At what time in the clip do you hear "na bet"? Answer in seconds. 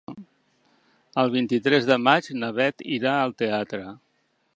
2.45-2.85